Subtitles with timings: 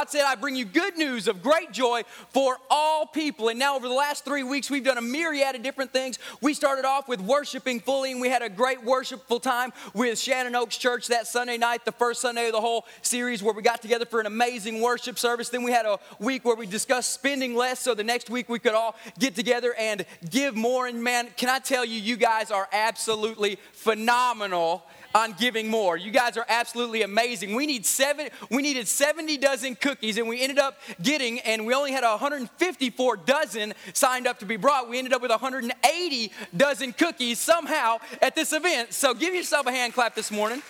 [0.00, 3.50] God said, I bring you good news of great joy for all people.
[3.50, 6.18] And now, over the last three weeks, we've done a myriad of different things.
[6.40, 10.54] We started off with worshiping fully, and we had a great worshipful time with Shannon
[10.54, 13.82] Oaks Church that Sunday night, the first Sunday of the whole series, where we got
[13.82, 15.50] together for an amazing worship service.
[15.50, 18.58] Then we had a week where we discussed spending less, so the next week we
[18.58, 20.86] could all get together and give more.
[20.86, 24.82] And man, can I tell you, you guys are absolutely phenomenal
[25.14, 25.96] on giving more.
[25.96, 27.54] You guys are absolutely amazing.
[27.54, 31.74] We need seven, we needed 70 dozen cookies, and we ended up getting, and we
[31.74, 34.88] only had 154 dozen signed up to be brought.
[34.88, 38.92] We ended up with 180 dozen cookies somehow at this event.
[38.92, 40.62] So give yourself a hand clap this morning.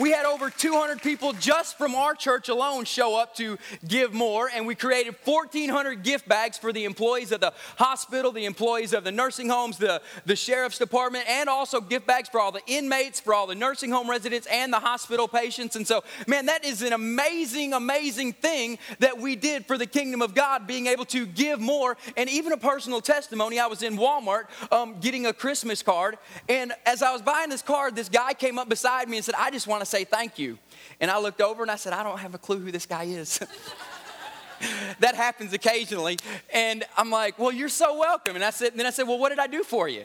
[0.00, 4.50] We had over 200 people just from our church alone show up to give more,
[4.52, 9.04] and we created 1,400 gift bags for the employees of the hospital, the employees of
[9.04, 13.20] the nursing homes, the, the sheriff's department, and also gift bags for all the inmates,
[13.20, 15.76] for all the nursing home residents, and the hospital patients.
[15.76, 20.22] And so, man, that is an amazing, amazing thing that we did for the kingdom
[20.22, 21.96] of God, being able to give more.
[22.16, 26.18] And even a personal testimony I was in Walmart um, getting a Christmas card,
[26.48, 29.36] and as I was buying this card, this guy came up beside me and said,
[29.38, 30.58] I just want to say thank you.
[31.00, 33.04] And I looked over and I said, I don't have a clue who this guy
[33.04, 33.40] is.
[35.00, 36.18] that happens occasionally.
[36.52, 38.36] And I'm like, well, you're so welcome.
[38.36, 40.04] And I said, and then I said, well, what did I do for you?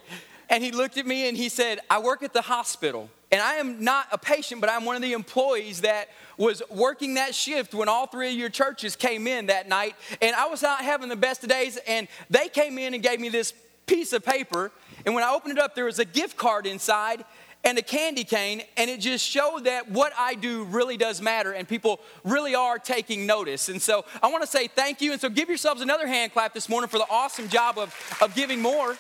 [0.50, 3.10] And he looked at me and he said, I work at the hospital.
[3.32, 7.14] And I am not a patient, but I'm one of the employees that was working
[7.16, 9.96] that shift when all three of your churches came in that night.
[10.22, 11.78] And I was not having the best of days.
[11.88, 13.54] And they came in and gave me this
[13.86, 14.72] piece of paper.
[15.06, 17.24] And when I opened it up, there was a gift card inside
[17.64, 21.52] and a candy cane, and it just showed that what I do really does matter,
[21.52, 23.68] and people really are taking notice.
[23.70, 25.12] And so I want to say thank you.
[25.12, 28.34] And so give yourselves another hand clap this morning for the awesome job of, of
[28.34, 28.98] giving more.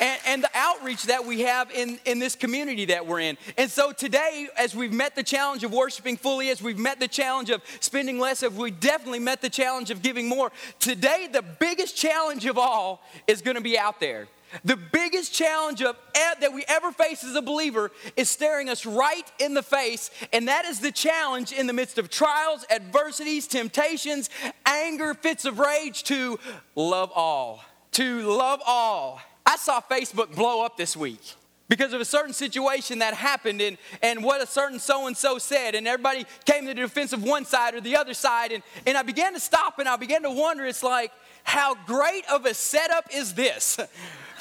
[0.00, 3.38] And, and, the outreach that we have in, in this community that we're in.
[3.56, 7.06] And so today, as we've met the challenge of worshiping fully, as we've met the
[7.06, 11.42] challenge of spending less, as we definitely met the challenge of giving more, today the
[11.42, 14.26] biggest challenge of all is going to be out there.
[14.64, 19.30] The biggest challenge of, that we ever face as a believer is staring us right
[19.38, 24.30] in the face, and that is the challenge in the midst of trials, adversities, temptations,
[24.66, 26.38] anger, fits of rage to
[26.74, 27.64] love all.
[27.92, 29.20] To love all.
[29.44, 31.20] I saw Facebook blow up this week
[31.68, 35.38] because of a certain situation that happened and, and what a certain so and so
[35.38, 38.52] said, and everybody came to the defense of one side or the other side.
[38.52, 41.12] And, and I began to stop and I began to wonder it's like,
[41.44, 43.78] how great of a setup is this?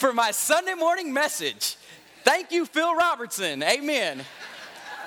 [0.02, 1.78] for my Sunday morning message.
[2.24, 3.62] Thank you, Phil Robertson.
[3.62, 4.26] Amen.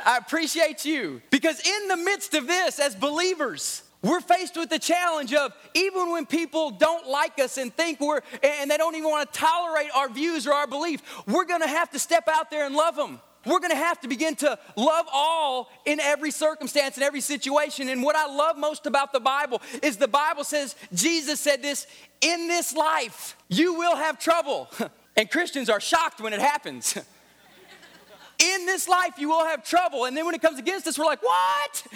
[0.06, 1.20] I appreciate you.
[1.30, 6.12] Because in the midst of this, as believers, we're faced with the challenge of even
[6.12, 9.88] when people don't like us and think we're, and they don't even want to tolerate
[9.96, 12.94] our views or our belief, we're going to have to step out there and love
[12.94, 13.20] them.
[13.46, 17.88] We're to have to begin to love all in every circumstance, in every situation.
[17.88, 21.86] And what I love most about the Bible is the Bible says, Jesus said this
[22.20, 24.68] in this life, you will have trouble.
[25.16, 26.96] And Christians are shocked when it happens.
[28.38, 30.06] in this life, you will have trouble.
[30.06, 31.86] And then when it comes against us, we're like, what?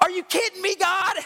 [0.00, 1.16] Are you kidding me, God?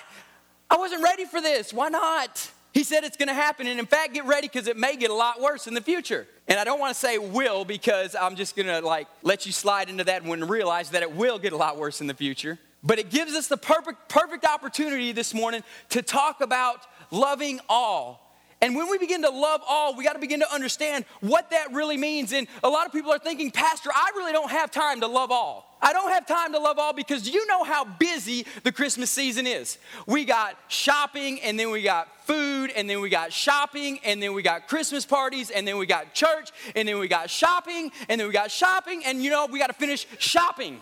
[0.69, 1.73] I wasn't ready for this.
[1.73, 2.51] Why not?
[2.75, 3.69] He said it's going to happen.
[3.69, 6.27] And in fact, get ready because it may get a lot worse in the future.
[6.49, 9.53] And I don't want to say will because I'm just going to like let you
[9.53, 12.59] slide into that and realize that it will get a lot worse in the future.
[12.83, 18.24] But it gives us the perfect, perfect opportunity this morning to talk about loving all
[18.65, 21.75] and when we begin to love all, we got to begin to understand what that
[21.75, 22.33] really means.
[22.33, 25.31] And a lot of people are thinking, Pastor, I really don't have time to love
[25.31, 25.77] all.
[25.83, 29.47] I don't have time to love all because you know how busy the Christmas season
[29.47, 29.77] is.
[30.07, 34.33] We got shopping, and then we got food, and then we got shopping, and then
[34.33, 38.19] we got Christmas parties, and then we got church, and then we got shopping, and
[38.19, 40.81] then we got shopping, and you know, we got to finish shopping.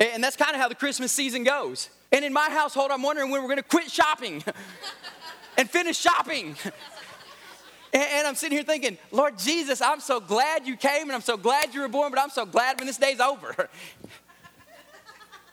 [0.00, 1.88] And that's kind of how the Christmas season goes.
[2.12, 4.44] And in my household, I'm wondering when we're going to quit shopping.
[5.58, 6.56] and finish shopping.
[7.92, 11.36] And I'm sitting here thinking, Lord Jesus, I'm so glad you came and I'm so
[11.36, 13.68] glad you were born, but I'm so glad when this day's over.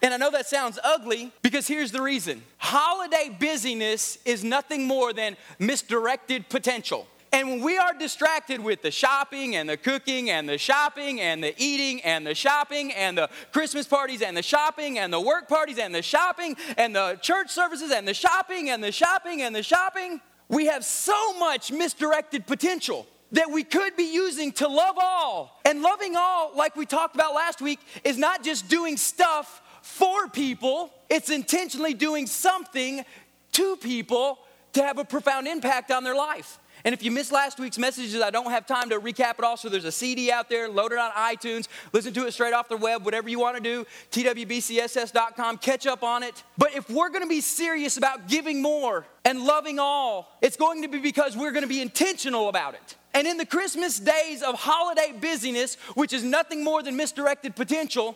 [0.01, 5.13] And I know that sounds ugly because here's the reason holiday busyness is nothing more
[5.13, 7.07] than misdirected potential.
[7.35, 11.43] And when we are distracted with the shopping and the cooking and the shopping and
[11.43, 15.49] the eating and the shopping and the Christmas parties and the shopping and the work
[15.49, 19.53] parties and the shopping and the church services and the shopping and the shopping and
[19.53, 24.95] the shopping, we have so much misdirected potential that we could be using to love
[24.97, 25.59] all.
[25.65, 30.29] And loving all, like we talked about last week, is not just doing stuff for
[30.29, 33.03] people, it's intentionally doing something
[33.51, 34.39] to people
[34.71, 36.59] to have a profound impact on their life.
[36.85, 39.57] And if you missed last week's messages, I don't have time to recap it all.
[39.57, 42.69] So there's a CD out there, load it on iTunes, listen to it straight off
[42.69, 46.43] the web, whatever you want to do, twbcss.com, catch up on it.
[46.59, 50.83] But if we're going to be serious about giving more and loving all, it's going
[50.83, 52.95] to be because we're going to be intentional about it.
[53.15, 58.15] And in the Christmas days of holiday busyness, which is nothing more than misdirected potential,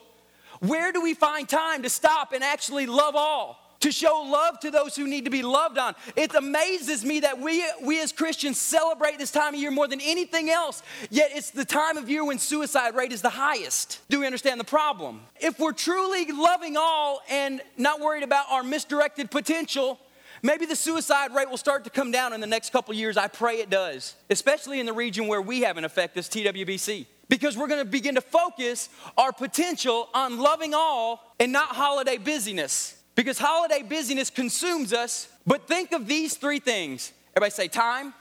[0.60, 3.69] where do we find time to stop and actually love all?
[3.81, 5.96] To show love to those who need to be loved on.
[6.18, 10.02] It amazes me that we, we as Christians celebrate this time of year more than
[10.02, 14.02] anything else, yet it's the time of year when suicide rate is the highest.
[14.10, 15.22] Do we understand the problem?
[15.40, 19.98] If we're truly loving all and not worried about our misdirected potential,
[20.44, 23.16] maybe the suicide rate will start to come down in the next couple years.
[23.16, 27.06] I pray it does, especially in the region where we have an effect as TWBC
[27.30, 32.18] because we're going to begin to focus our potential on loving all and not holiday
[32.18, 32.99] busyness.
[33.19, 35.27] Because holiday busyness consumes us.
[35.45, 37.12] But think of these three things.
[37.36, 38.13] Everybody say time,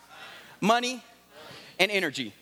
[0.61, 1.05] money,
[1.79, 2.35] and energy.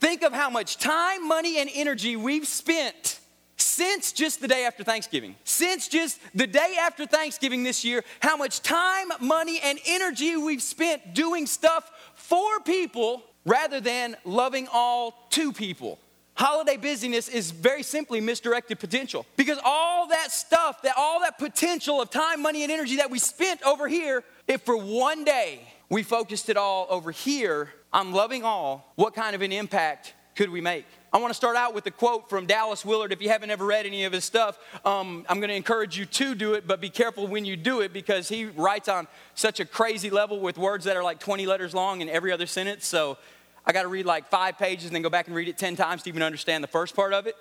[0.00, 3.20] Think of how much time, money, and energy we've spent
[3.56, 5.36] since just the day after Thanksgiving.
[5.44, 10.64] Since just the day after Thanksgiving this year, how much time, money, and energy we've
[10.64, 16.00] spent doing stuff for people rather than loving all to people.
[16.40, 22.00] Holiday busyness is very simply misdirected potential because all that stuff, that all that potential
[22.00, 25.60] of time, money, and energy that we spent over here, if for one day
[25.90, 30.48] we focused it all over here on loving all, what kind of an impact could
[30.48, 30.86] we make?
[31.12, 33.12] I want to start out with a quote from Dallas Willard.
[33.12, 36.06] If you haven't ever read any of his stuff, um, I'm going to encourage you
[36.06, 39.60] to do it, but be careful when you do it because he writes on such
[39.60, 42.86] a crazy level with words that are like 20 letters long in every other sentence.
[42.86, 43.18] So
[43.66, 45.76] I got to read like five pages and then go back and read it 10
[45.76, 47.36] times to even understand the first part of it.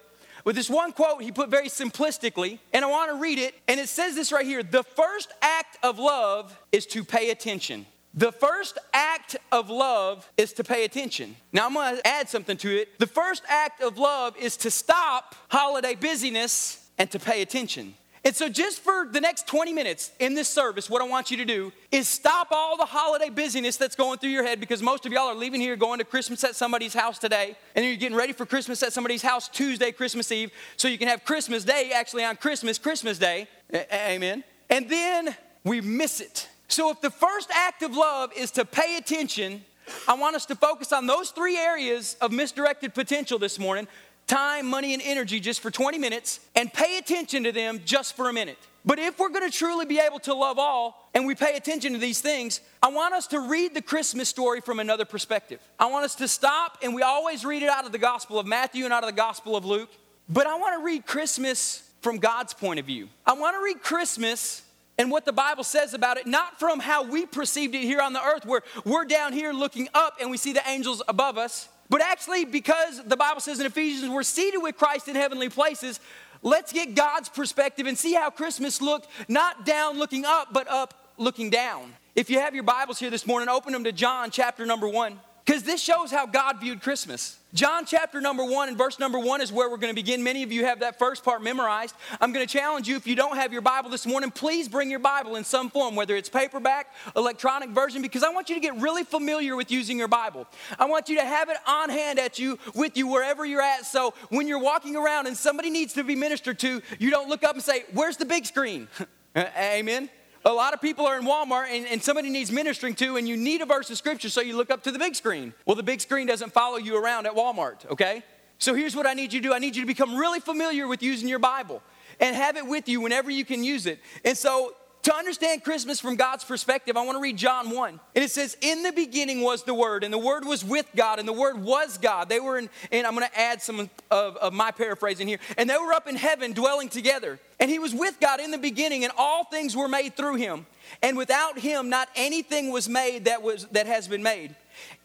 [0.46, 3.80] With this one quote, he put very simplistically, and I want to read it, and
[3.80, 7.86] it says this right here The first act of love is to pay attention.
[8.14, 11.36] The first act of love is to pay attention.
[11.54, 12.98] Now, I'm gonna add something to it.
[12.98, 17.94] The first act of love is to stop holiday busyness and to pay attention.
[18.24, 21.38] And so, just for the next 20 minutes in this service, what I want you
[21.38, 25.06] to do is stop all the holiday busyness that's going through your head because most
[25.06, 28.18] of y'all are leaving here going to Christmas at somebody's house today, and you're getting
[28.18, 31.92] ready for Christmas at somebody's house Tuesday, Christmas Eve, so you can have Christmas Day
[31.94, 33.48] actually on Christmas, Christmas Day.
[33.74, 34.44] A- amen.
[34.70, 38.98] And then we miss it so, if the first act of love is to pay
[38.98, 39.66] attention,
[40.08, 43.88] I want us to focus on those three areas of misdirected potential this morning
[44.30, 48.30] time, money, and energy just for 20 minutes and pay attention to them just for
[48.30, 48.58] a minute.
[48.86, 52.00] But if we're gonna truly be able to love all and we pay attention to
[52.00, 55.60] these things, I want us to read the Christmas story from another perspective.
[55.78, 58.46] I want us to stop, and we always read it out of the Gospel of
[58.46, 59.90] Matthew and out of the Gospel of Luke,
[60.30, 63.10] but I wanna read Christmas from God's point of view.
[63.26, 64.62] I wanna read Christmas
[64.98, 68.14] and what the Bible says about it, not from how we perceived it here on
[68.14, 71.68] the earth, where we're down here looking up and we see the angels above us,
[71.90, 76.00] but actually because the Bible says in Ephesians, we're seated with Christ in heavenly places.
[76.42, 81.14] Let's get God's perspective and see how Christmas looked, not down looking up, but up
[81.18, 81.94] looking down.
[82.16, 85.20] If you have your Bibles here this morning, open them to John chapter number one.
[85.46, 87.40] Because this shows how God viewed Christmas.
[87.54, 90.24] John chapter number one and verse number one is where we're going to begin.
[90.24, 91.96] Many of you have that first part memorized.
[92.22, 94.92] I'm going to challenge you if you don't have your Bible this morning, please bring
[94.92, 98.62] your Bible in some form, whether it's paperback, electronic version, because I want you to
[98.62, 100.46] get really familiar with using your Bible.
[100.78, 103.86] I want you to have it on hand at you, with you, wherever you're at.
[103.88, 107.44] So when you're walking around and somebody needs to be ministered to, you don't look
[107.44, 108.88] up and say, Where's the big screen?
[109.36, 110.10] Amen.
[110.46, 113.36] A lot of people are in Walmart and, and, somebody needs ministering to, and you
[113.36, 115.54] need a verse of scripture, so you look up to the big screen.
[115.66, 118.24] Well, the big screen doesn't follow you around at Walmart, okay?
[118.58, 120.88] So here's what I need you to do I need you to become really familiar
[120.88, 121.82] with using your Bible
[122.20, 124.00] and have it with you whenever you can use it.
[124.24, 128.00] And so to understand Christmas from God's perspective, I want to read John 1.
[128.16, 131.20] And it says, In the beginning was the Word, and the Word was with God,
[131.20, 132.28] and the Word was God.
[132.28, 135.40] They were in, and I'm going to add some of, of my paraphrasing here.
[135.58, 137.40] And they were up in heaven dwelling together.
[137.60, 140.66] And He was with God in the beginning, and all things were made through Him.
[141.02, 144.56] And without Him, not anything was made that, was, that has been made.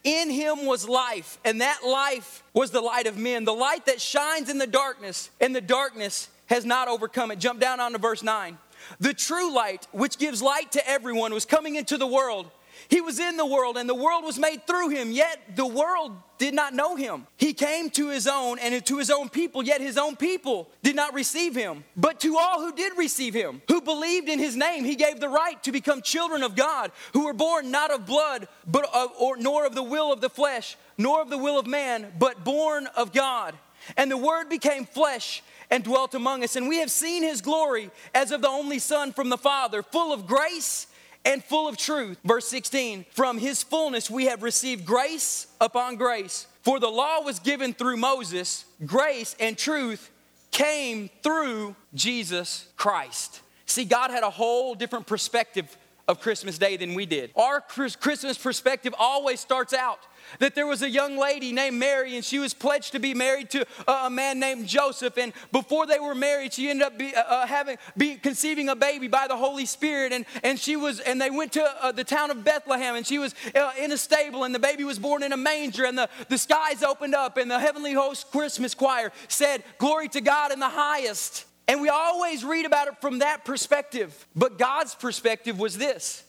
[0.03, 3.99] In him was life, and that life was the light of men, the light that
[3.99, 7.39] shines in the darkness, and the darkness has not overcome it.
[7.39, 8.57] Jump down onto verse 9.
[8.99, 12.49] The true light, which gives light to everyone, was coming into the world.
[12.87, 16.11] He was in the world, and the world was made through him, yet the world
[16.37, 17.25] did not know him.
[17.37, 20.95] He came to his own and to his own people, yet his own people did
[20.95, 21.83] not receive him.
[21.95, 25.29] But to all who did receive him, who believed in his name, he gave the
[25.29, 29.37] right to become children of God, who were born not of blood, but of, or,
[29.37, 32.87] nor of the will of the flesh, nor of the will of man, but born
[32.95, 33.55] of God.
[33.97, 36.55] And the word became flesh and dwelt among us.
[36.55, 40.13] And we have seen his glory as of the only Son from the Father, full
[40.13, 40.87] of grace
[41.23, 42.17] and full of truth.
[42.23, 46.47] Verse 16, from his fullness we have received grace upon grace.
[46.61, 50.11] For the law was given through Moses, grace and truth
[50.51, 53.41] came through Jesus Christ.
[53.65, 55.75] See, God had a whole different perspective
[56.07, 57.31] of Christmas Day than we did.
[57.35, 59.99] Our Christmas perspective always starts out
[60.39, 63.49] that there was a young lady named Mary, and she was pledged to be married
[63.51, 65.17] to a man named Joseph.
[65.17, 68.75] And before they were married, she ended up be, uh, uh, having be conceiving a
[68.75, 70.11] baby by the Holy Spirit.
[70.11, 73.19] And and she was and they went to uh, the town of Bethlehem, and she
[73.19, 75.85] was uh, in a stable, and the baby was born in a manger.
[75.85, 80.21] And the the skies opened up, and the heavenly host Christmas choir said, "Glory to
[80.21, 84.27] God in the highest." And we always read about it from that perspective.
[84.35, 86.23] But God's perspective was this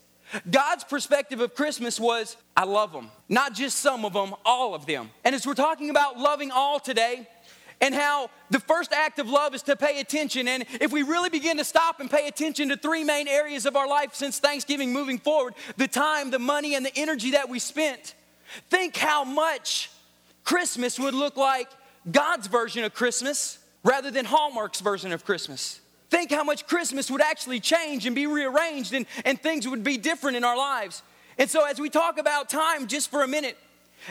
[0.50, 3.10] God's perspective of Christmas was, I love them.
[3.28, 5.10] Not just some of them, all of them.
[5.24, 7.28] And as we're talking about loving all today,
[7.80, 10.48] and how the first act of love is to pay attention.
[10.48, 13.76] And if we really begin to stop and pay attention to three main areas of
[13.76, 17.58] our life since Thanksgiving moving forward the time, the money, and the energy that we
[17.58, 18.14] spent
[18.70, 19.90] think how much
[20.44, 21.68] Christmas would look like
[22.10, 25.80] God's version of Christmas rather than Hallmark's version of Christmas.
[26.10, 29.96] Think how much Christmas would actually change and be rearranged and, and things would be
[29.96, 31.02] different in our lives.
[31.38, 33.56] And so, as we talk about time just for a minute,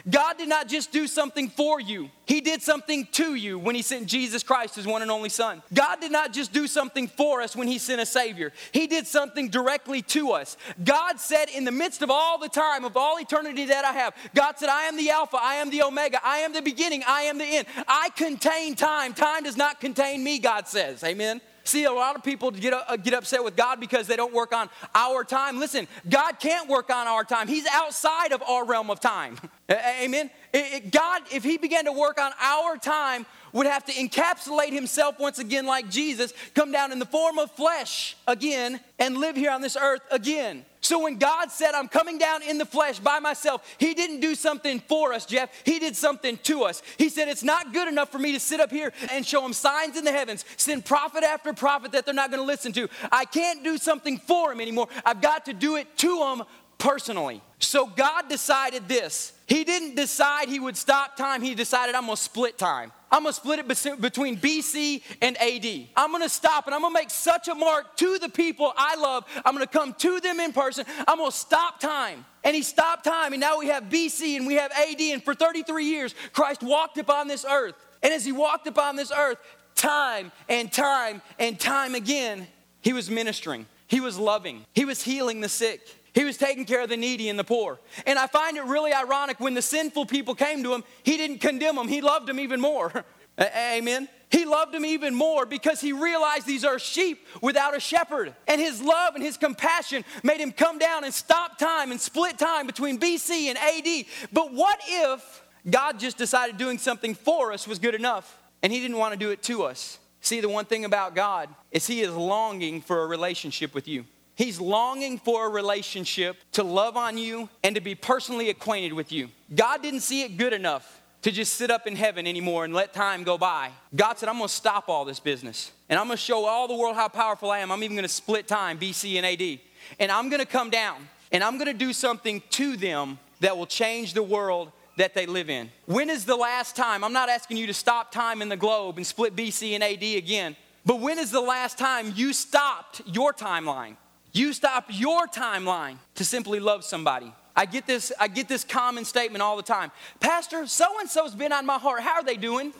[0.10, 3.82] God did not just do something for you, He did something to you when He
[3.82, 5.62] sent Jesus Christ, His one and only Son.
[5.74, 9.08] God did not just do something for us when He sent a Savior, He did
[9.08, 10.58] something directly to us.
[10.84, 14.16] God said, in the midst of all the time, of all eternity that I have,
[14.34, 17.24] God said, I am the Alpha, I am the Omega, I am the beginning, I
[17.24, 17.68] am the end.
[17.88, 19.14] I contain time.
[19.14, 21.04] Time does not contain me, God says.
[21.04, 21.42] Amen.
[21.65, 24.53] See, a lot of people get, uh, get upset with God because they don't work
[24.53, 25.60] on our time.
[25.60, 29.38] Listen, God can't work on our time, He's outside of our realm of time.
[29.72, 30.29] Amen?
[30.56, 34.74] It, it, God, if He began to work on our time, would have to encapsulate
[34.74, 39.38] himself once again like Jesus, come down in the form of flesh again, and live
[39.38, 40.66] here on this earth again.
[40.82, 44.36] So when God said, I'm coming down in the flesh by myself, He didn't do
[44.36, 45.50] something for us, Jeff.
[45.64, 46.84] He did something to us.
[46.98, 49.54] He said, It's not good enough for me to sit up here and show them
[49.54, 52.90] signs in the heavens, send prophet after prophet that they're not going to listen to.
[53.12, 54.90] I can't do something for them anymore.
[55.06, 56.44] I've got to do it to them
[56.86, 57.42] personally.
[57.58, 59.34] So God decided this.
[59.48, 62.92] He didn't decide He would stop time, He decided, I'm going to split time.
[63.12, 65.88] I'm gonna split it between BC and AD.
[65.96, 69.24] I'm gonna stop and I'm gonna make such a mark to the people I love.
[69.46, 70.86] I'm gonna come to them in person.
[71.08, 72.25] I'm gonna stop time.
[72.44, 75.00] And he stopped time, and now we have BC and we have AD.
[75.00, 77.75] And for 33 years, Christ walked upon this earth.
[78.04, 79.38] And as he walked upon this earth,
[79.75, 82.48] time and time and time again,
[82.82, 85.82] he was ministering, he was loving, he was healing the sick.
[86.15, 87.77] He was taking care of the needy and the poor.
[88.07, 91.39] And I find it really ironic when the sinful people came to him, he didn't
[91.39, 93.03] condemn them, he loved them even more.
[93.39, 94.07] Amen.
[94.29, 98.34] He loved them even more because he realized these are sheep without a shepherd.
[98.48, 102.39] And his love and his compassion made him come down and stop time and split
[102.39, 104.05] time between BC and AD.
[104.31, 108.79] But what if God just decided doing something for us was good enough and he
[108.79, 110.00] didn't want to do it to us?
[110.22, 114.05] See, the one thing about God is he is longing for a relationship with you.
[114.36, 119.12] He's longing for a relationship to love on you and to be personally acquainted with
[119.12, 119.30] you.
[119.54, 122.94] God didn't see it good enough to just sit up in heaven anymore and let
[122.94, 123.72] time go by.
[123.96, 126.96] God said, I'm gonna stop all this business and I'm gonna show all the world
[126.96, 127.72] how powerful I am.
[127.72, 129.60] I'm even gonna split time, BC and AD.
[130.00, 134.13] And I'm gonna come down and I'm gonna do something to them that will change
[134.13, 135.72] the world that they live in.
[135.86, 137.04] When is the last time?
[137.04, 140.04] I'm not asking you to stop time in the globe and split BC and AD
[140.04, 143.96] again, but when is the last time you stopped your timeline?
[144.36, 147.34] You stop your timeline to simply love somebody.
[147.56, 149.92] I get this, I get this common statement all the time.
[150.20, 152.01] Pastor, so and so's been on my heart.
[152.01, 152.74] How are they doing?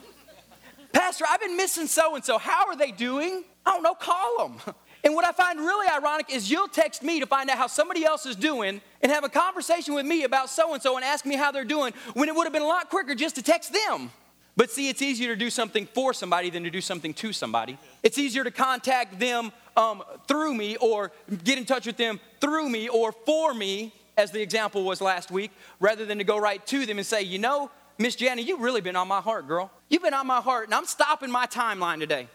[0.92, 2.36] Pastor, I've been missing so and so.
[2.36, 3.42] How are they doing?
[3.64, 4.74] I don't know, call them.
[5.04, 8.04] And what I find really ironic is you'll text me to find out how somebody
[8.04, 11.24] else is doing and have a conversation with me about so and so and ask
[11.24, 13.72] me how they're doing when it would have been a lot quicker just to text
[13.72, 14.10] them.
[14.56, 17.78] But see, it's easier to do something for somebody than to do something to somebody.
[18.02, 21.12] It's easier to contact them um, through me or
[21.44, 25.30] get in touch with them through me or for me, as the example was last
[25.30, 28.60] week, rather than to go right to them and say, you know, Miss Janet, you've
[28.60, 29.70] really been on my heart, girl.
[29.88, 32.28] You've been on my heart, and I'm stopping my timeline today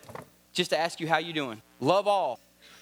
[0.54, 1.62] just to ask you how you doing.
[1.80, 2.40] Love all.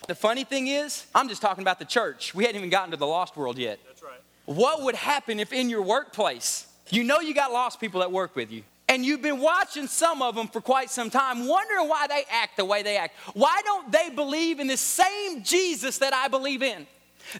[0.07, 2.33] The funny thing is, I'm just talking about the church.
[2.33, 3.79] We hadn't even gotten to the lost world yet.
[3.85, 4.19] That's right.
[4.45, 8.35] What would happen if in your workplace, you know you got lost people that work
[8.35, 8.63] with you?
[8.89, 12.57] And you've been watching some of them for quite some time, wondering why they act
[12.57, 13.15] the way they act.
[13.35, 16.87] Why don't they believe in the same Jesus that I believe in?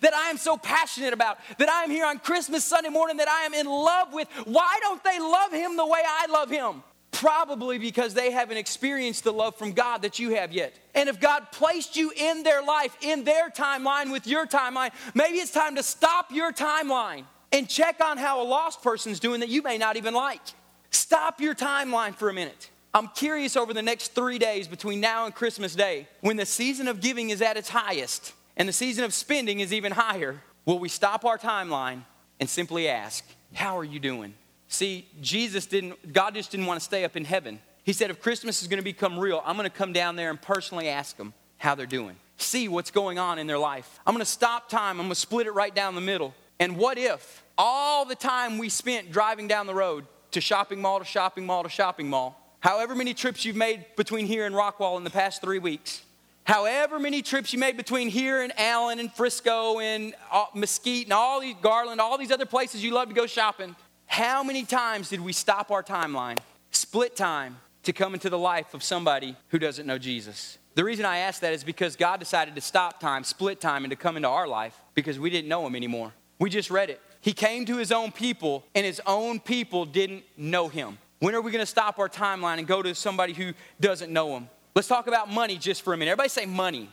[0.01, 3.27] That I am so passionate about, that I am here on Christmas Sunday morning, that
[3.27, 4.27] I am in love with.
[4.46, 6.84] Why don't they love him the way I love him?
[7.12, 10.75] Probably because they haven't experienced the love from God that you have yet.
[10.94, 15.39] And if God placed you in their life, in their timeline with your timeline, maybe
[15.39, 19.50] it's time to stop your timeline and check on how a lost person's doing that
[19.50, 20.41] you may not even like.
[20.91, 22.69] Stop your timeline for a minute.
[22.93, 26.88] I'm curious over the next three days between now and Christmas Day, when the season
[26.88, 30.79] of giving is at its highest and the season of spending is even higher, will
[30.79, 32.03] we stop our timeline
[32.39, 34.34] and simply ask, How are you doing?
[34.67, 37.60] See, Jesus didn't, God just didn't want to stay up in heaven.
[37.84, 40.29] He said, If Christmas is going to become real, I'm going to come down there
[40.29, 44.00] and personally ask them how they're doing, see what's going on in their life.
[44.08, 46.34] I'm going to stop time, I'm going to split it right down the middle.
[46.60, 51.00] And what if all the time we spent driving down the road to shopping mall
[51.00, 54.98] to shopping mall to shopping mall, however many trips you've made between here and Rockwall
[54.98, 56.03] in the past three weeks,
[56.43, 61.13] however many trips you made between here and Allen and Frisco and uh, Mesquite and
[61.13, 65.09] all these Garland, all these other places you love to go shopping, how many times
[65.09, 66.38] did we stop our timeline,
[66.71, 70.57] split time to come into the life of somebody who doesn't know Jesus?
[70.75, 73.91] The reason I ask that is because God decided to stop time, split time, and
[73.91, 76.13] to come into our life because we didn't know Him anymore.
[76.39, 77.01] We just read it.
[77.22, 80.98] He came to His own people, and His own people didn't know Him.
[81.20, 84.38] When are we going to stop our timeline and go to somebody who doesn't know
[84.38, 84.50] him?
[84.74, 86.12] Let's talk about money just for a minute.
[86.12, 86.80] Everybody say money.
[86.80, 86.90] money.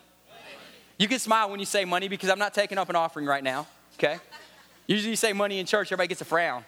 [0.99, 3.45] You can smile when you say money because I'm not taking up an offering right
[3.45, 4.19] now, okay?
[4.89, 6.65] Usually you say money in church, everybody gets a frown.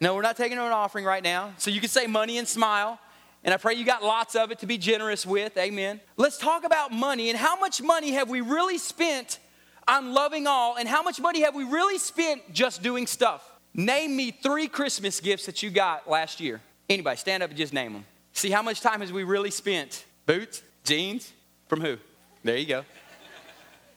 [0.00, 1.52] No, we're not taking up an offering right now.
[1.58, 2.98] So you can say money and smile.
[3.44, 5.56] And I pray you got lots of it to be generous with.
[5.58, 6.00] Amen.
[6.16, 9.38] Let's talk about money and how much money have we really spent
[9.86, 13.48] on loving all and how much money have we really spent just doing stuff?
[13.74, 16.60] Name me three Christmas gifts that you got last year.
[16.88, 18.04] Anybody, stand up and just name them.
[18.32, 20.04] See how much time has we really spent?
[20.26, 21.32] Boots, jeans,
[21.68, 21.96] from who?
[22.44, 22.84] There you go.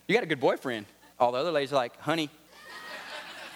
[0.08, 0.86] You got a good boyfriend.
[1.20, 2.30] All the other ladies are like, honey,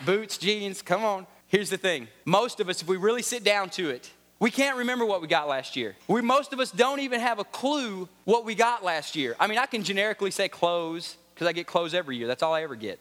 [0.05, 1.27] boots, jeans, come on.
[1.47, 4.77] Here's the thing most of us, if we really sit down to it, we can't
[4.77, 5.95] remember what we got last year.
[6.07, 9.35] We, most of us don't even have a clue what we got last year.
[9.39, 12.27] I mean, I can generically say clothes because I get clothes every year.
[12.27, 12.99] That's all I ever get.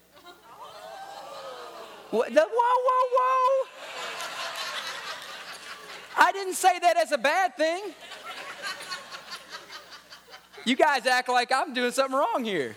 [2.13, 3.69] What, the, whoa, whoa, whoa.
[6.17, 7.83] I didn't say that as a bad thing.
[10.65, 12.77] You guys act like I'm doing something wrong here.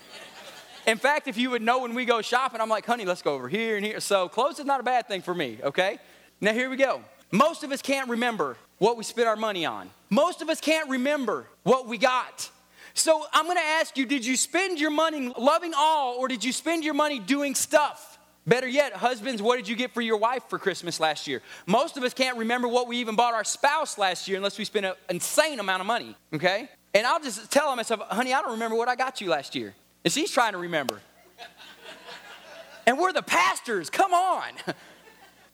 [0.88, 3.36] In fact, if you would know when we go shopping, I'm like, honey, let's go
[3.36, 4.00] over here and here.
[4.00, 6.00] So clothes is not a bad thing for me, okay?
[6.42, 7.04] Now here we go.
[7.30, 9.92] Most of us can't remember what we spent our money on.
[10.10, 12.50] Most of us can't remember what we got.
[12.94, 16.52] So I'm gonna ask you, did you spend your money loving all or did you
[16.52, 18.20] spend your money doing stuff?
[18.48, 21.44] Better yet, husbands, what did you get for your wife for Christmas last year?
[21.68, 24.66] Most of us can't remember what we even bought our spouse last year unless we
[24.66, 26.68] spent an insane amount of money, okay?
[26.94, 29.76] And I'll just tell myself, honey, I don't remember what I got you last year.
[30.04, 31.00] And she's trying to remember.
[32.88, 34.50] and we're the pastors, come on.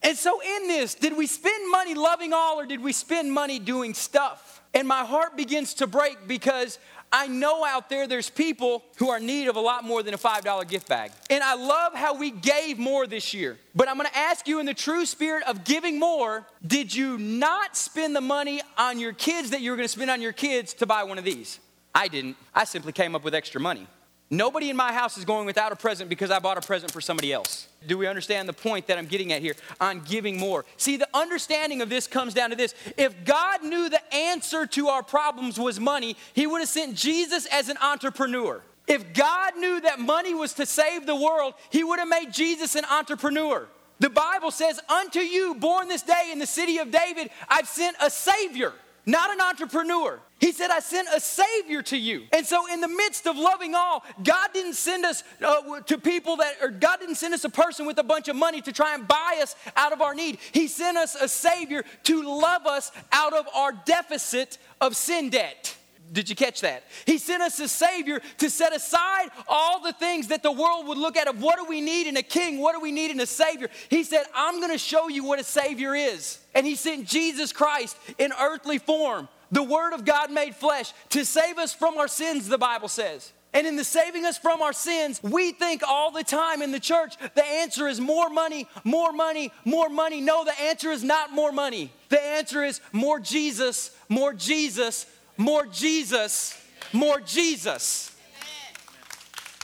[0.04, 3.58] And so, in this, did we spend money loving all or did we spend money
[3.58, 4.62] doing stuff?
[4.73, 6.78] And my heart begins to break because
[7.12, 10.13] I know out there there's people who are in need of a lot more than
[10.13, 11.12] a $5 gift bag.
[11.30, 13.58] And I love how we gave more this year.
[13.76, 17.78] But I'm gonna ask you, in the true spirit of giving more, did you not
[17.78, 20.86] spend the money on your kids that you were gonna spend on your kids to
[20.86, 21.60] buy one of these?
[21.96, 22.36] I didn't.
[22.54, 23.88] I simply came up with extra money.
[24.30, 27.00] Nobody in my house is going without a present because I bought a present for
[27.00, 27.68] somebody else.
[27.86, 30.66] Do we understand the point that I'm getting at here on giving more?
[30.76, 32.76] See, the understanding of this comes down to this.
[32.98, 37.46] If God knew the answer to our problems was money, He would have sent Jesus
[37.46, 38.62] as an entrepreneur.
[38.86, 42.76] If God knew that money was to save the world, He would have made Jesus
[42.76, 43.68] an entrepreneur.
[44.00, 47.96] The Bible says, Unto you, born this day in the city of David, I've sent
[48.02, 48.74] a Savior
[49.08, 50.20] not an entrepreneur.
[50.39, 52.26] He said, I sent a Savior to you.
[52.34, 56.36] And so, in the midst of loving all, God didn't send us uh, to people
[56.36, 58.93] that, or God didn't send us a person with a bunch of money to try
[58.93, 60.39] and buy us out of our need.
[60.52, 65.76] He sent us a Savior to love us out of our deficit of sin debt.
[66.12, 66.84] Did you catch that?
[67.06, 70.98] He sent us a Savior to set aside all the things that the world would
[70.98, 72.60] look at of what do we need in a king?
[72.60, 73.70] What do we need in a Savior?
[73.89, 76.39] He said, I'm going to show you what a Savior is.
[76.56, 81.26] And He sent Jesus Christ in earthly form, the Word of God made flesh, to
[81.26, 83.32] save us from our sins, the Bible says.
[83.54, 86.80] And in the saving us from our sins, we think all the time in the
[86.80, 90.22] church the answer is more money, more money, more money.
[90.22, 91.91] No, the answer is not more money.
[92.10, 95.06] The answer is more Jesus, more Jesus,
[95.38, 96.60] more Jesus,
[96.91, 98.15] more Jesus.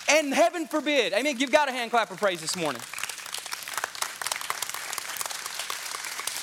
[0.10, 1.38] And heaven forbid, amen.
[1.38, 2.82] Give God a hand clap of praise this morning.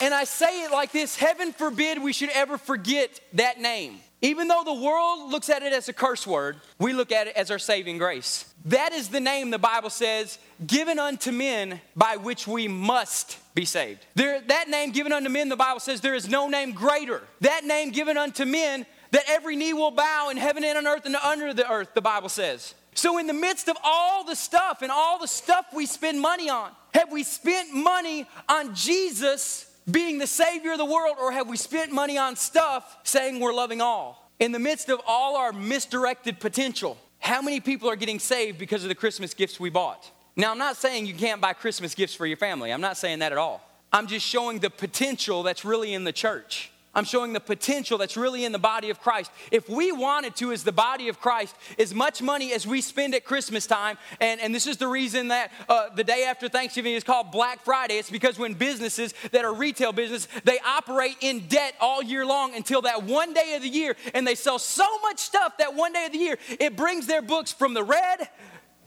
[0.02, 4.00] And I say it like this heaven forbid we should ever forget that name.
[4.22, 7.36] Even though the world looks at it as a curse word, we look at it
[7.36, 8.44] as our saving grace.
[8.66, 13.64] That is the name the Bible says, given unto men by which we must be
[13.64, 14.04] saved.
[14.14, 17.22] There, that name given unto men, the Bible says, there is no name greater.
[17.40, 21.06] That name given unto men, that every knee will bow in heaven and on earth
[21.06, 22.74] and under the earth, the Bible says.
[22.94, 26.50] So, in the midst of all the stuff and all the stuff we spend money
[26.50, 31.48] on, have we spent money on Jesus being the Savior of the world, or have
[31.48, 34.30] we spent money on stuff saying we're loving all?
[34.38, 38.82] In the midst of all our misdirected potential, how many people are getting saved because
[38.82, 40.10] of the Christmas gifts we bought?
[40.36, 42.72] Now, I'm not saying you can't buy Christmas gifts for your family.
[42.72, 43.60] I'm not saying that at all.
[43.92, 46.70] I'm just showing the potential that's really in the church.
[46.92, 49.30] I'm showing the potential that's really in the body of Christ.
[49.52, 53.14] If we wanted to, as the body of Christ, as much money as we spend
[53.14, 56.94] at Christmas time, and, and this is the reason that uh, the day after Thanksgiving
[56.94, 61.46] is called Black Friday, it's because when businesses that are retail business, they operate in
[61.46, 64.98] debt all year long until that one day of the year, and they sell so
[65.02, 68.28] much stuff that one day of the year, it brings their books from the red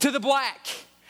[0.00, 0.68] to the black.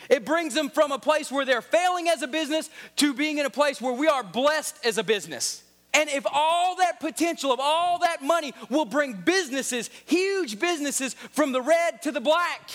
[0.09, 3.47] It brings them from a place where they're failing as a business to being in
[3.47, 5.64] a place where we are blessed as a business.
[5.95, 11.53] And if all that potential of all that money will bring businesses, huge businesses, from
[11.53, 12.71] the red to the black,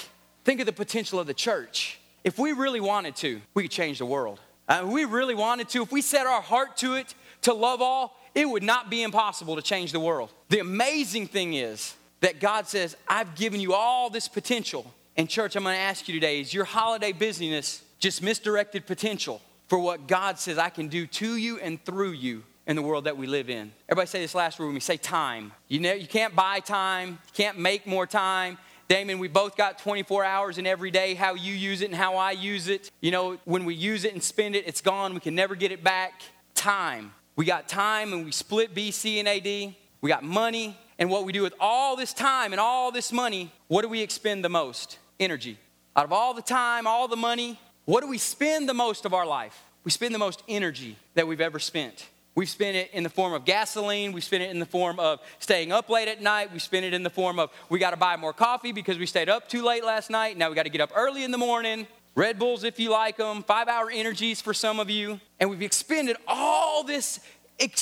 [0.46, 2.00] think of the potential of the church.
[2.24, 4.40] If we really wanted to, we could change the world.
[4.68, 7.82] Uh, if we really wanted to, if we set our heart to it to love
[7.82, 10.32] all, it would not be impossible to change the world.
[10.50, 14.94] The amazing thing is that God says, I've given you all this potential.
[15.18, 19.78] And, church, I'm gonna ask you today is your holiday busyness just misdirected potential for
[19.80, 23.18] what God says I can do to you and through you in the world that
[23.18, 23.72] we live in.
[23.90, 24.80] Everybody say this last word with me.
[24.80, 25.52] Say time.
[25.68, 27.10] You know, you can't buy time.
[27.10, 28.60] You can't make more time.
[28.88, 32.16] Damon, we both got 24 hours in every day, how you use it and how
[32.16, 32.92] I use it.
[33.02, 35.16] You know, when we use it and spend it, it's gone.
[35.16, 36.22] We can never get it back.
[36.54, 37.12] Time.
[37.36, 39.74] We got time and we split BC and AD.
[40.02, 40.78] We got money.
[41.00, 44.02] And what we do with all this time and all this money, what do we
[44.02, 45.00] expend the most?
[45.20, 45.58] Energy.
[45.96, 49.14] Out of all the time, all the money, what do we spend the most of
[49.16, 49.60] our life?
[49.84, 52.08] We spend the most energy that we've ever spent.
[52.39, 54.13] We've spent it in the form of gasoline.
[54.13, 56.54] We spent it in the form of staying up late at night.
[56.54, 59.08] We spent it in the form of we got to buy more coffee because we
[59.08, 60.38] stayed up too late last night.
[60.38, 61.86] Now we got to get up early in the morning.
[62.15, 65.19] Red Bulls, if you like them, five hour energies for some of you.
[65.41, 67.19] And we've expended all this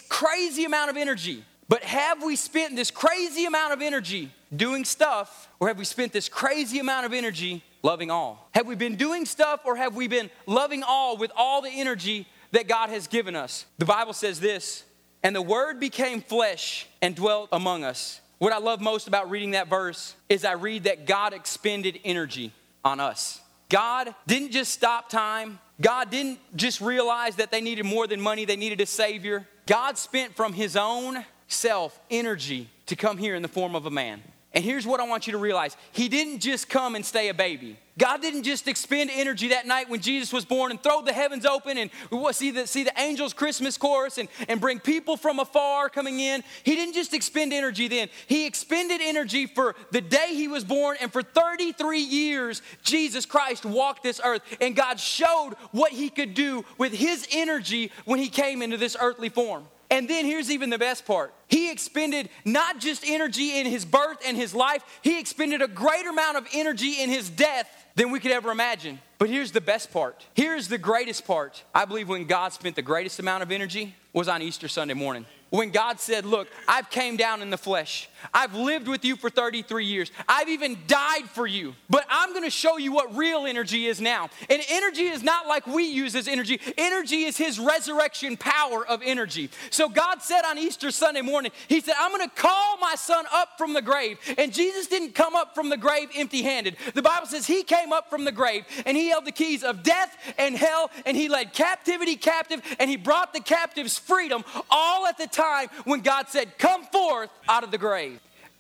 [0.10, 1.44] crazy amount of energy.
[1.70, 6.14] But have we spent this crazy amount of energy doing stuff, or have we spent
[6.14, 8.50] this crazy amount of energy loving all?
[8.56, 12.26] Have we been doing stuff, or have we been loving all with all the energy
[12.52, 13.66] that God has given us.
[13.78, 14.84] The Bible says this,
[15.24, 18.22] and the word became flesh and dwelt among us.
[18.38, 22.54] What I love most about reading that verse is I read that God expended energy
[22.86, 23.42] on us.
[23.70, 25.60] God didn't just stop time.
[25.82, 29.48] God didn't just realize that they needed more than money, they needed a Savior.
[29.66, 33.92] God spent from His own self energy to come here in the form of a
[33.92, 34.22] man.
[34.54, 37.34] And here's what I want you to realize He didn't just come and stay a
[37.34, 37.78] baby.
[37.98, 41.48] God didn't just expend energy that night when Jesus was born and throw the heavens
[41.48, 41.90] open and
[42.32, 46.44] see the, see the angels' Christmas chorus and, and bring people from afar coming in.
[46.64, 48.10] He didn't just expend energy then.
[48.28, 53.66] He expended energy for the day he was born, and for 33 years, Jesus Christ
[53.66, 54.44] walked this earth.
[54.62, 58.96] And God showed what he could do with his energy when he came into this
[59.00, 59.66] earthly form.
[59.90, 61.34] And then here's even the best part.
[61.48, 66.10] He expended not just energy in his birth and his life, he expended a greater
[66.10, 69.00] amount of energy in his death than we could ever imagine.
[69.18, 70.26] But here's the best part.
[70.34, 71.64] Here's the greatest part.
[71.74, 75.26] I believe when God spent the greatest amount of energy was on Easter Sunday morning
[75.50, 78.10] when God said, Look, I've came down in the flesh.
[78.34, 80.12] I've lived with you for 33 years.
[80.28, 81.76] I've even died for you.
[81.90, 84.30] But I'm gonna show you what real energy is now.
[84.50, 89.02] And energy is not like we use as energy, energy is His resurrection power of
[89.04, 89.50] energy.
[89.70, 93.58] So God said on Easter Sunday morning, He said, I'm gonna call my son up
[93.58, 94.18] from the grave.
[94.38, 96.76] And Jesus didn't come up from the grave empty handed.
[96.94, 99.84] The Bible says He came up from the grave and He held the keys of
[99.84, 105.06] death and hell and He led captivity captive and He brought the captives freedom all
[105.08, 108.20] at the time when God said, Come forth out of the grave.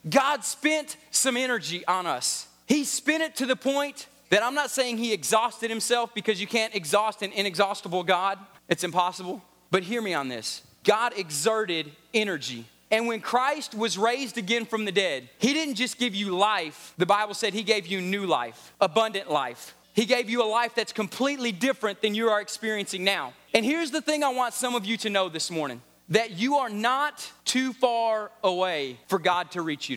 [0.09, 2.47] God spent some energy on us.
[2.65, 6.47] He spent it to the point that I'm not saying He exhausted Himself because you
[6.47, 8.37] can't exhaust an inexhaustible God,
[8.69, 9.41] it's impossible.
[9.71, 12.65] But hear me on this God exerted energy.
[12.89, 16.93] And when Christ was raised again from the dead, He didn't just give you life,
[16.97, 19.73] the Bible said He gave you new life, abundant life.
[19.93, 23.33] He gave you a life that's completely different than you are experiencing now.
[23.55, 26.55] And here's the thing I want some of you to know this morning that you
[26.55, 29.95] are not too far away for God to reach you.